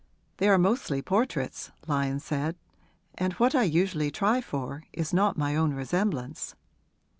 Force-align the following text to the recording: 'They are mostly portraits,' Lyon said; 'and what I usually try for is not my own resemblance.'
'They 0.37 0.49
are 0.49 0.57
mostly 0.57 0.99
portraits,' 0.99 1.69
Lyon 1.85 2.19
said; 2.19 2.55
'and 3.19 3.33
what 3.33 3.53
I 3.53 3.61
usually 3.61 4.09
try 4.09 4.41
for 4.41 4.83
is 4.91 5.13
not 5.13 5.37
my 5.37 5.55
own 5.55 5.75
resemblance.' 5.75 6.55